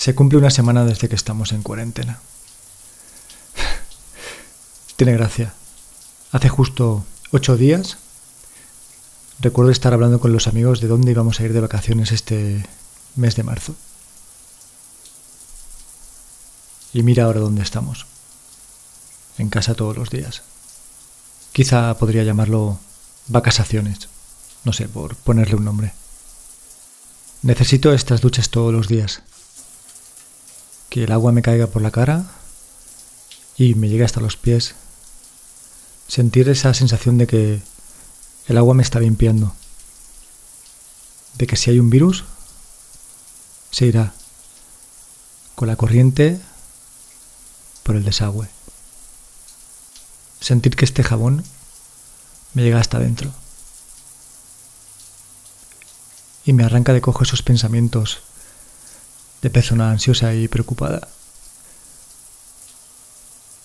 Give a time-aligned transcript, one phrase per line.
[0.00, 2.20] Se cumple una semana desde que estamos en cuarentena.
[4.96, 5.52] Tiene gracia.
[6.32, 7.98] Hace justo ocho días
[9.40, 12.66] recuerdo estar hablando con los amigos de dónde íbamos a ir de vacaciones este
[13.14, 13.74] mes de marzo.
[16.94, 18.06] Y mira ahora dónde estamos.
[19.36, 20.40] En casa todos los días.
[21.52, 22.78] Quizá podría llamarlo
[23.28, 24.08] vacaciones.
[24.64, 25.92] No sé, por ponerle un nombre.
[27.42, 29.24] Necesito estas duchas todos los días.
[30.90, 32.24] Que el agua me caiga por la cara
[33.56, 34.74] y me llegue hasta los pies.
[36.08, 37.62] Sentir esa sensación de que
[38.48, 39.54] el agua me está limpiando.
[41.38, 42.24] De que si hay un virus,
[43.70, 44.12] se irá
[45.54, 46.40] con la corriente
[47.84, 48.48] por el desagüe.
[50.40, 51.44] Sentir que este jabón
[52.54, 53.32] me llega hasta adentro.
[56.44, 58.22] Y me arranca de cojo esos pensamientos
[59.42, 61.08] de persona ansiosa y preocupada.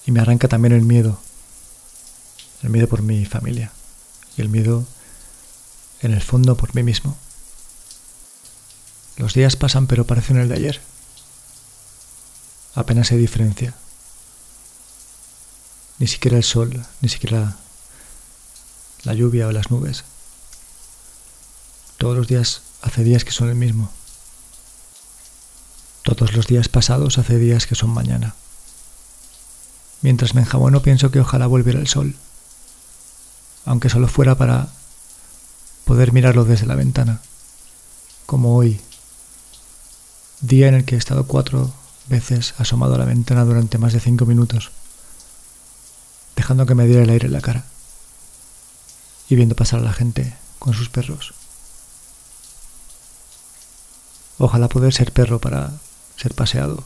[0.05, 1.19] Y me arranca también el miedo.
[2.61, 3.71] El miedo por mi familia.
[4.37, 4.85] Y el miedo,
[6.01, 7.17] en el fondo, por mí mismo.
[9.17, 10.81] Los días pasan pero parecen el de ayer.
[12.75, 13.73] Apenas hay diferencia.
[15.97, 17.55] Ni siquiera el sol, ni siquiera
[19.03, 20.03] la lluvia o las nubes.
[21.97, 23.91] Todos los días hace días que son el mismo.
[26.15, 28.35] Todos los días pasados hace días que son mañana.
[30.01, 32.15] Mientras me enjabono pienso que ojalá volviera el sol,
[33.65, 34.69] aunque solo fuera para
[35.83, 37.21] poder mirarlo desde la ventana,
[38.25, 38.79] como hoy,
[40.41, 41.73] día en el que he estado cuatro
[42.07, 44.71] veces asomado a la ventana durante más de cinco minutos
[46.35, 47.63] dejando que me diera el aire en la cara
[49.29, 51.33] y viendo pasar a la gente con sus perros.
[54.37, 55.71] Ojalá poder ser perro para
[56.15, 56.83] ser paseado.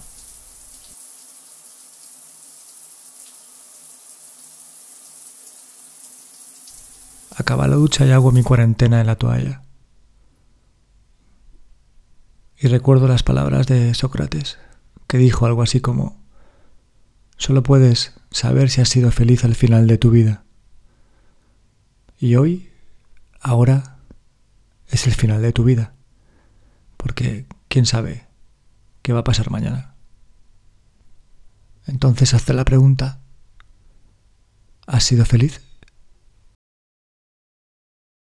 [7.36, 9.64] Acaba la ducha y hago mi cuarentena en la toalla.
[12.58, 14.58] Y recuerdo las palabras de Sócrates,
[15.08, 16.20] que dijo algo así como,
[17.38, 20.44] Solo puedes saber si has sido feliz al final de tu vida.
[22.20, 22.70] Y hoy,
[23.40, 24.00] ahora,
[24.90, 25.94] es el final de tu vida.
[26.98, 28.29] Porque quién sabe
[29.02, 29.96] qué va a pasar mañana.
[31.88, 33.20] Entonces hazte la pregunta,
[34.86, 35.62] ¿has sido feliz?